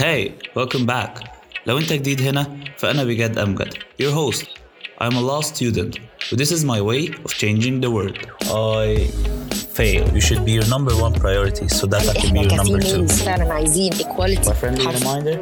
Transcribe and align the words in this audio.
Hey, 0.00 0.32
welcome 0.54 0.86
back. 0.86 1.18
لو 1.66 1.78
انت 1.78 1.92
جديد 1.92 2.22
هنا 2.22 2.56
فأنا 2.78 3.04
بجد 3.04 3.38
أمجد 3.38 3.74
your 4.02 4.12
host. 4.14 4.44
I'm 5.00 5.14
a 5.14 5.20
law 5.20 5.40
student 5.42 5.98
but 6.30 6.38
this 6.38 6.50
is 6.52 6.64
my 6.64 6.80
way 6.80 7.02
of 7.24 7.30
changing 7.34 7.80
the 7.80 7.90
world. 7.90 8.18
I 8.44 9.06
fail. 9.78 10.02
You 10.16 10.20
should 10.20 10.42
be 10.44 10.52
your 10.58 10.66
number 10.74 10.94
one 11.06 11.12
priority 11.24 11.66
so 11.68 11.86
that 11.92 12.02
I 12.08 12.14
can 12.20 12.32
be 12.34 12.40
احنا 12.40 12.42
your 12.42 12.56
number 12.64 12.80
two. 12.80 12.86
كفيميلز 12.86 13.22
فعلا 13.22 13.54
عايزين 13.54 13.92
equality 13.92 14.48
A 14.48 14.54
friendly 14.54 14.84
حرف. 14.86 15.02
reminder 15.02 15.38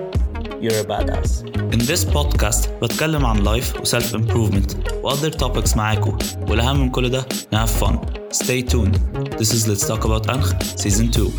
you're 0.62 0.80
a 0.80 0.84
badass. 0.84 1.30
In 1.74 1.78
this 1.78 2.04
podcast 2.04 2.68
بتكلم 2.82 3.26
عن 3.26 3.44
life 3.44 3.80
و 3.80 3.84
self 3.84 4.14
improvement 4.14 4.76
و 5.04 5.10
other 5.10 5.30
topics 5.30 5.76
معاكم 5.76 6.18
والأهم 6.48 6.80
من 6.80 6.90
كل 6.90 7.08
ده 7.08 7.26
ن 7.52 7.66
have 7.66 7.70
fun. 7.70 7.96
Stay 8.32 8.62
tuned. 8.72 8.96
This 9.38 9.50
is 9.52 9.68
Let's 9.68 9.86
Talk 9.88 10.04
About 10.04 10.30
أنخ 10.30 10.52
Season 10.76 11.10
2. 11.10 11.30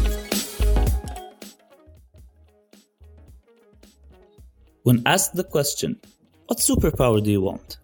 When 4.82 5.02
asked 5.06 5.34
the 5.34 5.44
question, 5.44 5.90
what 6.46 6.58
superpower 6.58 7.22
do 7.22 7.30
you 7.30 7.42
want? 7.42 7.78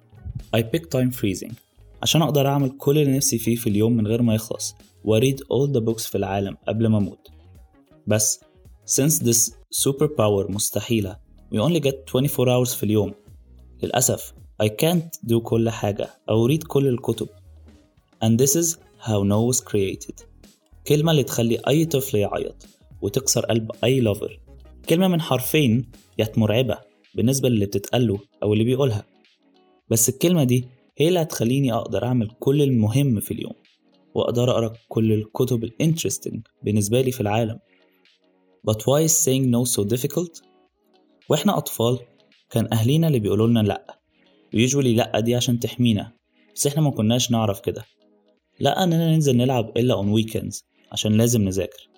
I 0.52 0.62
pick 0.62 0.90
time 0.90 1.10
freezing 1.10 1.54
عشان 2.02 2.22
أقدر 2.22 2.46
أعمل 2.46 2.70
كل 2.78 2.98
اللي 2.98 3.16
نفسي 3.16 3.38
فيه 3.38 3.56
في 3.56 3.66
اليوم 3.66 3.96
من 3.96 4.06
غير 4.06 4.22
ما 4.22 4.34
يخلص 4.34 4.74
و 5.04 5.20
read 5.20 5.34
all 5.36 5.72
the 5.76 5.80
books 5.80 6.08
في 6.08 6.14
العالم 6.18 6.56
قبل 6.68 6.86
ما 6.86 6.98
أموت 6.98 7.28
بس 8.06 8.40
since 8.86 9.12
this 9.22 9.50
superpower 9.84 10.50
مستحيلة 10.50 11.16
we 11.54 11.58
only 11.58 11.80
get 11.80 11.94
24 12.14 12.46
hours 12.48 12.76
في 12.76 12.82
اليوم 12.82 13.14
للأسف 13.82 14.32
I 14.62 14.66
can't 14.66 15.30
do 15.32 15.38
كل 15.42 15.70
حاجة 15.70 16.08
أو 16.30 16.48
read 16.48 16.62
كل 16.66 16.86
الكتب 16.86 17.28
and 18.24 18.38
this 18.40 18.56
is 18.56 18.76
how 19.00 19.22
no 19.22 19.52
was 19.52 19.60
created 19.60 20.22
كلمة 20.86 21.10
اللي 21.10 21.22
تخلي 21.22 21.58
أي 21.68 21.84
طفل 21.84 22.16
يعيط 22.18 22.66
وتكسر 23.02 23.46
قلب 23.46 23.70
أي 23.84 24.00
لوفر 24.00 24.40
كلمة 24.88 25.08
من 25.08 25.20
حرفين 25.20 25.90
يات 26.18 26.38
مرعبة 26.38 26.78
بالنسبة 27.14 27.48
للي 27.48 27.66
بتتقاله 27.66 28.18
أو 28.42 28.52
اللي 28.52 28.64
بيقولها. 28.64 29.04
بس 29.90 30.08
الكلمة 30.08 30.44
دي 30.44 30.64
هي 30.98 31.08
اللي 31.08 31.22
هتخليني 31.22 31.72
أقدر 31.72 32.04
أعمل 32.04 32.30
كل 32.40 32.62
المهم 32.62 33.20
في 33.20 33.30
اليوم 33.34 33.52
وأقدر 34.14 34.50
أقرأ 34.50 34.72
كل 34.88 35.12
الكتب 35.12 35.64
الانترستنج 35.64 36.46
بالنسبة 36.62 37.00
لي 37.00 37.12
في 37.12 37.20
العالم. 37.20 37.58
But 38.70 38.76
why 38.76 39.02
is 39.08 39.12
saying 39.24 39.50
no 39.50 39.64
so 39.76 39.84
difficult? 39.84 40.42
وإحنا 41.28 41.58
أطفال 41.58 41.98
كان 42.50 42.68
أهلينا 42.72 43.06
اللي 43.06 43.18
بيقولوا 43.18 43.46
لنا 43.46 43.60
لأ 43.60 44.00
ويجولي 44.54 44.94
لأ 44.94 45.20
دي 45.20 45.34
عشان 45.34 45.60
تحمينا 45.60 46.12
بس 46.54 46.66
إحنا 46.66 46.82
ما 46.82 46.90
كناش 46.90 47.30
نعرف 47.30 47.60
كده. 47.60 47.84
لأ 48.60 48.84
إننا 48.84 49.14
ننزل 49.14 49.36
نلعب 49.36 49.78
إلا 49.78 50.02
on 50.02 50.06
weekends 50.22 50.62
عشان 50.92 51.12
لازم 51.12 51.42
نذاكر 51.42 51.88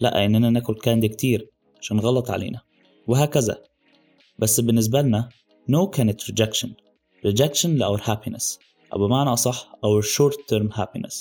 لأ 0.00 0.24
إننا 0.24 0.50
ناكل 0.50 0.74
كاندي 0.74 1.08
كتير 1.08 1.50
عشان 1.84 2.00
غلط 2.00 2.30
علينا 2.30 2.60
وهكذا 3.06 3.62
بس 4.38 4.60
بالنسبة 4.60 5.02
لنا 5.02 5.28
no 5.70 5.84
كانت 5.90 6.22
rejection 6.22 6.68
rejection 7.26 7.66
ل 7.66 7.84
our 7.96 8.00
happiness 8.00 8.58
أو 8.92 8.98
بمعنى 9.06 9.32
أصح 9.32 9.72
our 9.86 10.02
short 10.02 10.34
term 10.34 10.72
happiness 10.76 11.14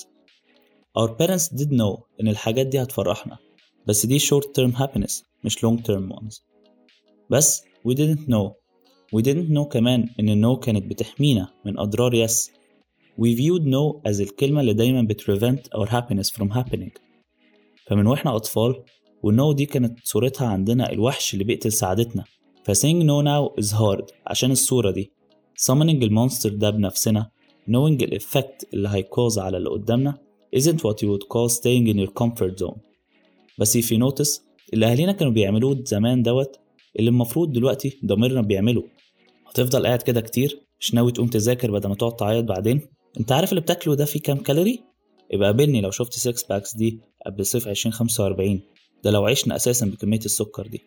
our 1.00 1.09
parents 1.09 1.50
did 1.53 1.69
know 1.69 2.02
إن 2.22 2.28
الحاجات 2.28 2.67
دي 2.67 2.81
هتفرحنا 2.84 3.38
بس 3.88 4.06
دي 4.06 4.19
short 4.19 4.44
term 4.59 4.75
happiness 4.75 5.23
مش 5.44 5.66
long 5.66 5.78
term 5.80 6.14
ones 6.16 6.41
بس 7.30 7.64
we 7.88 7.91
didn't 7.91 8.28
know 8.30 8.53
we 9.16 9.22
didn't 9.22 9.52
know 9.56 9.67
كمان 9.72 10.09
إن 10.19 10.45
no 10.45 10.59
كانت 10.59 10.86
بتحمينا 10.86 11.47
من 11.66 11.80
أضرار 11.80 12.28
yes 12.28 12.50
we 13.19 13.36
viewed 13.36 13.64
no 13.64 14.09
as 14.11 14.19
الكلمة 14.22 14.61
اللي 14.61 14.73
دايما 14.73 15.02
بت 15.02 15.22
prevent 15.22 15.80
our 15.80 15.88
happiness 15.89 16.30
from 16.38 16.47
happening 16.58 16.91
فمن 17.88 18.08
وإحنا 18.08 18.36
أطفال 18.36 18.84
وال 19.23 19.38
no 19.38 19.52
دي 19.52 19.66
كانت 19.66 19.99
صورتها 20.03 20.47
عندنا 20.47 20.91
الوحش 20.91 21.33
اللي 21.33 21.43
بيقتل 21.43 21.71
سعادتنا. 21.71 22.23
ف 22.66 22.71
saying 22.71 23.03
no 23.03 23.21
now 23.21 23.55
is 23.61 23.69
hard 23.73 24.05
عشان 24.27 24.52
الصورة 24.52 24.91
دي. 24.91 25.11
Summoning 25.61 26.03
ال 26.03 26.09
monster 26.09 26.49
ده 26.49 26.69
بنفسنا. 26.69 27.29
Knowing 27.69 28.03
ال 28.03 28.13
effect 28.13 28.67
اللي 28.73 28.89
هي 28.89 29.04
cause 29.04 29.39
على 29.39 29.57
اللي 29.57 29.69
قدامنا 29.69 30.17
isn't 30.56 30.78
what 30.78 30.95
you 31.03 31.07
would 31.07 31.28
call 31.34 31.56
staying 31.56 31.94
in 31.94 31.97
your 32.06 32.11
comfort 32.23 32.63
zone. 32.66 32.78
بس 33.59 33.78
if 33.78 33.81
you 33.85 33.97
notice 33.97 34.41
اللي 34.73 34.85
أهالينا 34.85 35.11
كانوا 35.11 35.34
بيعملوه 35.34 35.84
زمان 35.85 36.23
دوت 36.23 36.59
اللي 37.00 37.09
المفروض 37.09 37.51
دلوقتي 37.53 38.00
ضميرنا 38.05 38.41
بيعمله. 38.41 38.84
هتفضل 39.50 39.85
قاعد 39.85 40.01
كده 40.01 40.22
كتير 40.22 40.59
مش 40.79 40.94
ناوي 40.94 41.11
تقوم 41.11 41.28
تذاكر 41.28 41.72
بدل 41.72 41.90
ما 41.90 41.95
تقعد 41.95 42.16
تعيط 42.16 42.45
بعدين. 42.45 42.81
أنت 43.19 43.31
عارف 43.31 43.50
اللي 43.50 43.61
بتاكله 43.61 43.95
ده 43.95 44.05
فيه 44.05 44.19
كام 44.19 44.38
كالوري؟ 44.38 44.79
يبقى 45.34 45.47
قابلني 45.47 45.81
لو 45.81 45.91
شفت 45.91 46.13
6 46.13 46.47
packs 46.50 46.75
دي 46.75 47.00
قبل 47.25 47.45
صيف 47.45 47.67
2045 47.67 48.61
ده 49.03 49.12
لو 49.12 49.25
عشنا 49.25 49.56
أساسا 49.56 49.86
بكمية 49.86 50.19
السكر 50.19 50.68
دي 50.68 50.81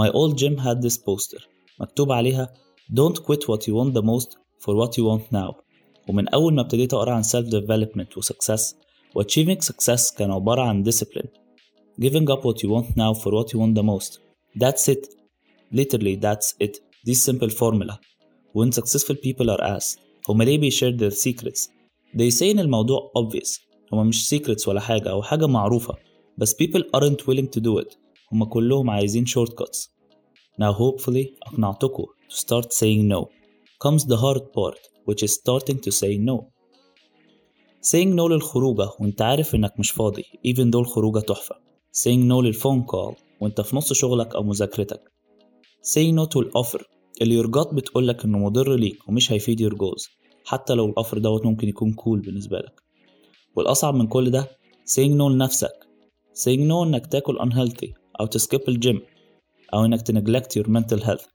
My 0.00 0.10
old 0.10 0.34
gym 0.38 0.58
had 0.58 0.82
this 0.86 0.96
poster 0.96 1.42
مكتوب 1.80 2.12
عليها 2.12 2.54
Don't 3.00 3.18
quit 3.18 3.42
what 3.48 3.60
you 3.68 3.74
want 3.74 3.94
the 3.94 4.02
most 4.02 4.28
for 4.64 4.74
what 4.74 4.90
you 4.98 5.04
want 5.04 5.32
now 5.32 5.54
ومن 6.08 6.28
أول 6.28 6.54
ما 6.54 6.60
ابتديت 6.62 6.94
أقرأ 6.94 7.12
عن 7.12 7.22
self 7.22 7.46
development 7.46 8.16
و 8.16 8.20
success 8.20 8.74
و 9.14 9.22
achieving 9.22 9.58
success 9.66 10.16
كان 10.16 10.30
عبارة 10.30 10.62
عن 10.62 10.84
discipline 10.90 11.28
giving 12.00 12.26
up 12.28 12.40
what 12.40 12.58
you 12.64 12.68
want 12.70 12.88
now 12.96 13.14
for 13.22 13.30
what 13.30 13.52
you 13.52 13.58
want 13.60 13.74
the 13.78 13.82
most 13.82 14.18
that's 14.58 14.88
it 14.88 15.06
literally 15.74 16.16
that's 16.16 16.66
it 16.66 16.80
دي 17.04 17.14
simple 17.14 17.50
formula 17.50 17.98
when 18.58 18.72
successful 18.72 19.14
people 19.16 19.46
are 19.50 19.62
asked 19.78 19.98
هما 20.28 20.44
ليه 20.44 20.58
بيشير 20.58 20.98
their 20.98 21.14
secrets 21.14 21.68
they 22.16 22.30
say 22.38 22.42
إن 22.42 22.58
الموضوع 22.58 23.12
obvious 23.18 23.60
هما 23.92 24.04
مش 24.04 24.34
secrets 24.34 24.68
ولا 24.68 24.80
حاجة 24.80 25.10
أو 25.10 25.22
حاجة 25.22 25.46
معروفة 25.46 25.94
بس 26.38 26.54
people 26.54 26.82
aren't 26.96 27.26
willing 27.26 27.48
to 27.56 27.60
do 27.60 27.84
it. 27.84 27.96
هما 28.32 28.46
كلهم 28.46 28.90
عايزين 28.90 29.24
shortcuts 29.26 29.88
now 30.60 30.72
hopefully 30.72 31.26
أقنعتكم 31.46 32.04
to 32.30 32.36
start 32.36 32.72
saying 32.72 33.08
no. 33.08 33.28
Comes 33.84 34.02
the 34.04 34.16
hard 34.16 34.42
part 34.52 34.78
which 35.06 35.22
is 35.22 35.32
starting 35.34 35.78
to 35.80 35.90
say 35.90 36.18
no. 36.18 36.54
Saying 37.82 38.14
no 38.16 38.28
للخروجة 38.28 38.90
وانت 39.00 39.22
عارف 39.22 39.54
إنك 39.54 39.78
مش 39.78 39.90
فاضي 39.90 40.22
even 40.22 40.70
though 40.70 40.80
الخروجة 40.80 41.18
تحفة. 41.18 41.54
Saying 42.02 42.28
no 42.28 42.42
لل 42.42 42.53
phone 42.53 42.82
call 42.82 43.14
وانت 43.40 43.60
في 43.60 43.76
نص 43.76 43.92
شغلك 43.92 44.34
أو 44.34 44.42
مذاكرتك. 44.42 45.00
Saying 45.82 46.14
no 46.14 46.26
to 46.34 46.36
ال 46.36 46.45
offer 46.45 46.88
اللي 47.22 47.42
gut 47.42 47.74
بتقولك 47.74 48.24
إنه 48.24 48.38
مضر 48.38 48.74
ليك 48.76 49.08
ومش 49.08 49.32
هيفيد 49.32 49.62
your 49.62 49.74
goals. 49.76 50.10
حتى 50.44 50.74
لو 50.74 50.86
ال 50.86 50.91
offer 50.91 51.18
دوت 51.18 51.46
ممكن 51.46 51.68
يكون 51.68 51.92
cool 51.92 52.20
cool 52.20 52.24
بالنسبة 52.26 52.58
لك. 52.58 52.82
والأصعب 53.56 53.94
من 53.94 54.06
كل 54.06 54.30
ده 54.30 54.48
saying 54.94 55.18
no 55.18 55.30
لنفسك. 55.30 55.84
Saying 56.34 56.68
no 56.68 56.82
انك 56.82 57.06
تاكل 57.06 57.38
unhealthy 57.38 57.88
أو 58.20 58.26
ت 58.26 58.33
skip 58.33 58.60
ال 58.68 58.76
gym 58.76 59.00
أو 59.74 59.84
انك 59.84 60.02
ت 60.02 60.09
neglect 60.09 60.58
your 60.58 60.66
mental 60.66 61.04
health. 61.04 61.28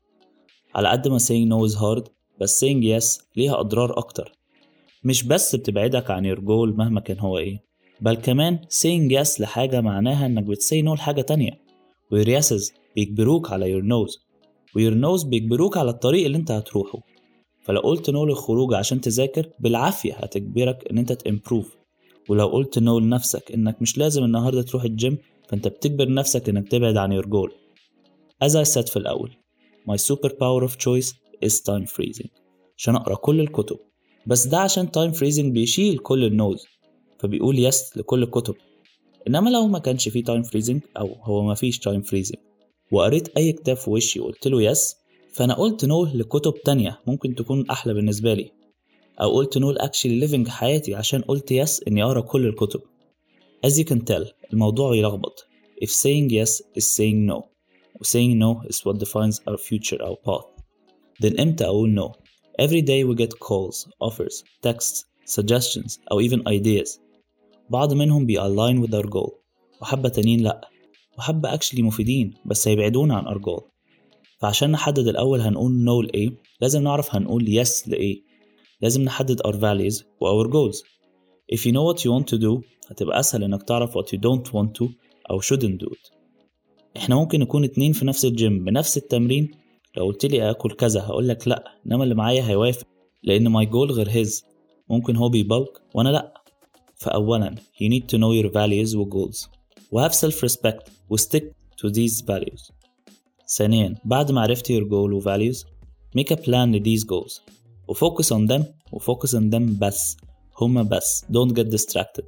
على 0.76 0.90
قد 0.90 1.08
ما 1.08 1.20
saying 1.20 1.50
no 1.50 1.72
is 1.72 1.76
hard 1.78 2.10
بس 2.42 2.66
saying 2.66 2.84
yes 2.84 3.24
ليها 3.36 3.60
أضرار 3.60 3.98
أكتر. 3.98 4.32
مش 5.04 5.24
بس 5.24 5.56
بتبعدك 5.56 6.12
عن 6.12 6.36
your 6.36 6.40
goal 6.40 6.78
مهما 6.78 7.00
كان 7.00 7.20
هو 7.20 7.38
إيه 7.38 7.64
بل 8.02 8.16
كمان 8.16 8.60
saying 8.60 9.12
yes 9.12 9.42
لحاجة 9.42 9.82
معناها 9.82 10.26
إنك 10.26 10.44
بتسي 10.44 10.84
no 10.84 10.94
لحاجة 10.94 11.22
تانية. 11.22 11.62
و 12.12 12.24
your 12.24 12.28
yeses 12.28 12.72
بيجبروك 12.96 13.52
على 13.52 13.82
your 13.82 13.84
no's 13.84 14.20
و 14.76 14.80
your 14.80 14.94
no's 14.94 15.26
بيجبروك 15.26 15.78
على 15.78 15.90
الطريق 15.90 16.26
اللي 16.26 16.38
انت 16.38 16.52
هتروحه. 16.52 17.00
فلو 17.64 17.80
قلت 17.80 18.12
no 18.12 18.16
للخروج 18.16 18.74
عشان 18.74 19.02
تذاكر 19.02 19.50
بالعافية 19.60 20.14
هتجبرك 20.14 20.88
إن 20.92 20.98
انت 20.98 21.14
تimprove. 21.14 21.79
ولو 22.30 22.48
قلت 22.48 22.80
no 22.80 22.82
لنفسك 23.02 23.52
إنك 23.52 23.82
مش 23.82 23.98
لازم 23.98 24.24
النهاردة 24.24 24.62
تروح 24.62 24.84
الجيم 24.84 25.18
فأنت 25.50 25.68
بتجبر 25.68 26.14
نفسك 26.14 26.50
إنك 26.50 26.68
تبعد 26.68 26.98
عن 26.98 27.22
your 27.22 27.26
goal. 27.26 27.52
As 28.46 28.52
I 28.56 28.64
said 28.74 28.90
في 28.90 28.98
الأول 28.98 29.32
My 29.88 29.98
superpower 29.98 30.64
of 30.64 30.78
choice 30.78 31.14
is 31.46 31.54
time 31.62 31.86
freezing. 31.86 32.30
عشان 32.78 32.96
أقرأ 32.96 33.16
كل 33.16 33.40
الكتب. 33.40 33.78
بس 34.28 34.48
ده 34.48 34.58
عشان 34.58 34.88
time 34.88 35.14
freezing 35.18 35.46
بيشيل 35.46 35.98
كل 35.98 36.24
ال 36.24 36.34
nos 36.34 36.66
فبيقول 37.20 37.60
yes 37.60 37.98
لكل 37.98 38.24
الكتب. 38.24 38.56
إنما 39.28 39.50
لو 39.50 39.68
ما 39.68 39.80
كانش 39.80 40.10
فيه 40.10 40.24
time 40.24 40.44
freezing 40.46 40.80
أو 40.98 41.16
هو 41.24 41.44
ما 41.44 41.54
فيش 41.54 41.80
time 41.80 42.02
freezing 42.04 42.40
وقريت 42.92 43.38
أي 43.38 43.52
كتاب 43.52 43.78
في 43.78 43.90
وشي 43.90 44.20
وقلت 44.20 44.48
له 44.48 44.62
yes 44.62 44.96
فأنا 45.34 45.54
قلت 45.54 45.86
no 45.86 46.06
لكتب 46.06 46.54
تانية 46.66 47.00
ممكن 47.08 47.36
تكون 47.36 47.70
أحلى 47.70 47.94
بالنسبة 47.94 48.34
لي. 48.34 48.52
أو 49.22 49.36
قلت 49.36 49.58
no 49.58 49.72
ل 49.72 49.78
actually 49.78 50.28
living 50.28 50.50
حياتي 50.50 50.96
عشان 50.96 51.22
قلت 51.22 51.52
yes 51.52 51.84
إني 51.88 52.04
أقرأ 52.04 52.22
كل 52.22 52.46
الكتب 52.46 52.82
As 53.68 53.70
you 53.72 53.84
can 53.84 54.00
tell 54.00 54.34
الموضوع 54.54 54.96
يلخبط 54.96 55.46
If 55.84 55.90
saying 55.90 56.30
yes 56.32 56.62
is 56.80 56.86
saying 56.98 57.26
no 57.32 57.44
و 58.02 58.04
saying 58.04 58.38
no 58.40 58.62
is 58.70 58.78
what 58.86 58.98
defines 59.00 59.40
our 59.48 59.58
future 59.58 60.02
our 60.02 60.18
path 60.26 60.48
then 61.22 61.40
إمتى 61.40 61.66
أقول 61.66 61.96
no 62.00 62.12
Every 62.62 62.82
day 62.82 63.04
we 63.06 63.16
get 63.16 63.40
calls, 63.40 63.78
offers, 64.02 64.44
texts, 64.62 65.06
suggestions 65.26 66.00
أو 66.12 66.22
even 66.22 66.40
ideas 66.48 67.00
بعض 67.70 67.94
منهم 67.94 68.26
بي 68.26 68.40
align 68.40 68.86
with 68.88 68.94
our 68.96 69.08
goal 69.10 69.32
وحبة 69.82 70.10
تانيين 70.10 70.42
لأ 70.44 70.70
وحبة 71.18 71.58
actually 71.58 71.80
مفيدين 71.80 72.34
بس 72.46 72.68
هيبعدونا 72.68 73.16
عن 73.16 73.26
our 73.36 73.42
goal 73.42 73.64
فعشان 74.40 74.72
نحدد 74.72 75.08
الأول 75.08 75.42
هنقول 75.42 75.86
no 75.86 76.06
لإيه 76.08 76.30
لازم 76.62 76.84
نعرف 76.84 77.16
هنقول 77.16 77.46
yes 77.66 77.88
لإيه 77.88 78.29
لازم 78.82 79.02
نحدد 79.02 79.42
our 79.42 79.54
values 79.56 80.04
و 80.22 80.26
our 80.44 80.48
goals 80.48 80.78
If 81.56 81.60
you 81.60 81.72
know 81.72 81.84
what 81.92 82.00
you 82.06 82.12
want 82.12 82.28
to 82.34 82.38
do 82.38 82.64
هتبقى 82.92 83.20
أسهل 83.20 83.44
إنك 83.44 83.64
تعرف 83.64 83.98
what 83.98 84.06
you 84.06 84.20
don't 84.20 84.48
want 84.52 84.70
to 84.82 84.90
أو 85.32 85.42
shouldn't 85.42 85.80
do 85.84 85.90
it 85.94 86.12
إحنا 86.98 87.16
ممكن 87.16 87.40
نكون 87.40 87.64
اتنين 87.64 87.94
في 87.94 88.06
نفس 88.06 88.26
الجيم 88.26 88.64
بنفس 88.66 88.98
التمرين 88.98 89.52
لو 89.98 90.06
قلت 90.06 90.26
لي 90.26 90.50
اكل 90.50 90.72
كذا 90.72 91.02
هقول 91.02 91.28
لك 91.28 91.48
لا 91.48 91.64
انما 91.86 92.04
اللي 92.04 92.16
معايا 92.16 92.48
هيوافق 92.50 92.88
لأن 93.24 93.48
my 93.48 93.66
goal 93.66 93.92
غير 93.92 94.10
his 94.10 94.44
ممكن 94.90 95.16
هو 95.16 95.30
بي 95.30 95.47
bulk 95.47 95.82
وأنا 95.96 96.10
لا 96.10 96.34
فاولا 96.96 97.56
you 97.56 97.88
need 97.94 98.04
to 98.04 98.18
know 98.18 98.44
your 98.44 98.52
values 98.52 98.96
و 98.96 99.10
goals 99.10 99.48
و 99.92 100.08
have 100.08 100.12
self 100.12 100.36
respect 100.50 100.90
و 101.10 101.18
stick 101.18 101.44
to 101.82 101.90
these 101.94 102.22
values 102.26 102.72
ثانيا 103.58 103.96
بعد 104.06 104.32
ما 104.32 104.42
عرفت 104.42 104.72
your 104.72 104.84
goal 104.84 105.14
و 105.14 105.22
values 105.22 105.58
make 106.18 106.32
a 106.36 106.38
plan 106.38 106.68
ل 106.76 106.84
these 106.84 107.04
goals 107.04 107.42
و 107.90 107.94
focus 107.94 108.26
on 108.26 108.48
them 108.52 108.64
و 108.92 109.00
focus 109.00 109.30
on 109.30 109.52
them 109.54 109.80
بس 109.82 110.18
هما 110.62 110.84
بس 110.84 111.26
don't 111.32 111.54
get 111.54 111.70
distracted 111.70 112.26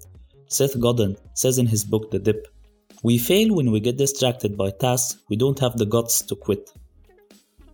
Seth 0.57 0.77
Godin 0.79 1.15
says 1.41 1.57
in 1.57 1.67
his 1.67 1.83
book 1.91 2.11
The 2.11 2.19
Dip 2.19 2.47
We 3.03 3.17
fail 3.17 3.49
when 3.57 3.71
we 3.73 3.79
get 3.79 3.97
distracted 3.97 4.51
by 4.61 4.69
tasks 4.85 5.17
we 5.29 5.35
don't 5.43 5.59
have 5.59 5.75
the 5.81 5.89
guts 5.95 6.15
to 6.29 6.35
quit. 6.35 6.65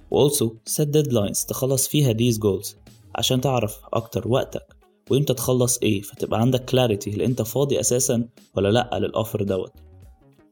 Also 0.09 0.45
set 0.65 0.87
deadlines 0.91 1.45
تخلص 1.47 1.87
فيها 1.87 2.13
these 2.13 2.37
goals 2.37 2.75
عشان 3.15 3.41
تعرف 3.41 3.79
أكتر 3.93 4.27
وقتك 4.27 4.75
وإمتى 5.11 5.33
تخلص 5.33 5.77
إيه 5.77 6.01
فتبقى 6.01 6.41
عندك 6.41 6.69
clarity 6.69 7.07
هل 7.07 7.21
أنت 7.21 7.41
فاضي 7.41 7.79
أساسا 7.79 8.29
ولا 8.55 8.69
لأ 8.69 8.99
للأوفر 8.99 9.43
دوت 9.43 9.73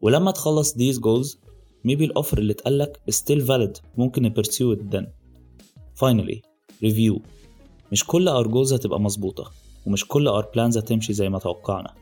ولما 0.02 0.32
تخلص 0.32 0.74
these 0.74 0.98
goals 1.00 1.38
maybe 1.88 2.02
الأوفر 2.02 2.38
اللي 2.38 2.54
اتقالك 2.54 3.00
is 3.12 3.14
still 3.14 3.42
valid 3.48 3.82
ممكن 3.98 4.34
pursue 4.34 4.78
it 4.78 4.96
then. 4.96 5.06
Finally 6.04 6.55
review 6.84 7.20
مش 7.92 8.04
كل 8.08 8.30
our 8.30 8.48
goals 8.48 8.74
هتبقى 8.74 9.00
مظبوطة 9.00 9.52
ومش 9.86 10.08
كل 10.08 10.30
our 10.30 10.44
plans 10.46 10.78
هتمشي 10.78 11.14
زي 11.14 11.30
ما 11.30 11.40
توقعنا 11.40 11.94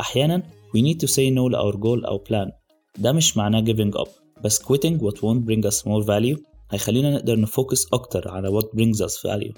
أحيانا 0.00 0.42
we 0.76 0.78
need 0.80 0.98
to 1.00 1.10
say 1.10 1.30
no 1.36 1.50
لأور 1.50 1.76
goal 1.76 2.06
أو 2.06 2.24
plan 2.24 2.50
ده 2.98 3.12
مش 3.12 3.36
معناه 3.36 3.60
giving 3.64 3.94
up 4.00 4.08
بس 4.44 4.62
quitting 4.62 4.98
what 5.00 5.14
won't 5.16 5.44
bring 5.46 5.70
us 5.70 5.76
more 5.84 6.04
value 6.06 6.42
هيخلينا 6.70 7.10
نقدر 7.14 7.40
نفوكس 7.40 7.86
أكتر 7.92 8.28
على 8.28 8.60
what 8.60 8.64
brings 8.64 8.98
us 9.06 9.12
value 9.30 9.52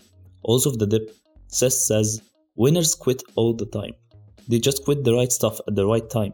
also 0.49 0.71
of 0.71 0.75
the 0.77 0.87
dip 0.87 1.11
Seth 1.49 1.73
says 1.89 2.21
winners 2.57 2.95
quit 3.05 3.23
all 3.37 3.53
the 3.63 3.67
time 3.79 3.95
they 4.51 4.59
just 4.69 4.85
quit 4.85 4.99
the 5.05 5.13
right 5.19 5.33
stuff 5.33 5.57
at 5.69 5.75
the 5.75 5.87
right 5.95 6.09
time 6.19 6.33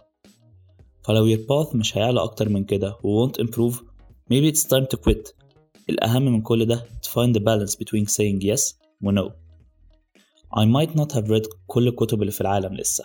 فلو 1.05 1.35
your 1.37 1.39
path 1.41 1.75
مش 1.77 1.97
هيعلى 1.99 2.23
أكتر 2.23 2.49
من 2.49 2.65
كده 2.65 2.97
و 3.05 3.27
won't 3.27 3.33
improve 3.45 3.75
maybe 4.33 4.53
it's 4.53 4.63
time 4.65 4.87
to 4.95 4.97
quit 5.07 5.33
الأهم 5.90 6.26
من 6.26 6.42
كل 6.42 6.66
ده 6.66 6.86
to 7.04 7.08
find 7.10 7.36
the 7.36 7.40
balance 7.40 7.76
between 7.76 8.06
saying 8.08 8.42
yes 8.42 8.74
و 9.02 9.12
no 9.12 9.32
I 10.56 10.66
might 10.66 10.96
not 10.96 11.12
have 11.12 11.28
read 11.30 11.44
كل 11.68 11.88
الكتب 11.88 12.22
اللي 12.22 12.32
في 12.32 12.42
العالم 12.42 12.74
لسه 12.74 13.04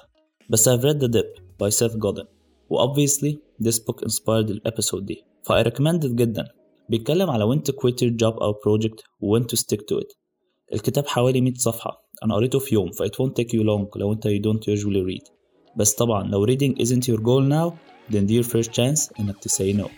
بس 0.51 0.69
I've 0.69 0.83
read 0.83 0.99
The 1.01 1.09
Dip 1.09 1.41
by 1.63 1.71
Seth 1.71 1.97
Godin 1.99 2.27
و 2.71 2.79
obviously 2.87 3.37
this 3.63 3.79
book 3.79 4.03
inspired 4.07 4.51
الابيسود 4.51 5.07
دي 5.07 5.25
ف 5.43 5.53
I 5.53 5.63
recommend 5.63 6.05
it 6.05 6.15
جدا 6.15 6.45
بيتكلم 6.89 7.31
على 7.31 7.45
when 7.45 7.59
to 7.61 7.73
quit 7.73 7.95
your 8.03 8.11
job 8.23 8.43
أو 8.43 8.53
project 8.55 9.03
و 9.21 9.39
when 9.39 9.43
to 9.43 9.57
stick 9.57 9.81
to 9.81 9.99
it 10.01 10.17
الكتاب 10.73 11.07
حوالي 11.07 11.41
100 11.41 11.55
صفحة 11.55 12.05
أنا 12.25 12.35
قريته 12.35 12.59
في 12.59 12.75
يوم 12.75 12.91
ف 12.91 13.03
it 13.03 13.07
won't 13.07 13.33
take 13.43 13.49
you 13.53 13.63
long 13.63 13.97
لو 13.97 14.13
أنت 14.13 14.29
you 14.29 14.41
don't 14.41 14.79
usually 14.79 15.03
read 15.13 15.31
بس 15.77 15.95
طبعا 15.95 16.29
لو 16.29 16.47
reading 16.47 16.75
isn't 16.83 17.13
your 17.13 17.21
goal 17.21 17.43
now 17.51 17.73
then 18.13 18.27
dear 18.27 18.43
first 18.43 18.71
chance 18.71 19.21
إنك 19.21 19.37
to 19.37 19.49
say 19.49 19.73
no 19.83 19.89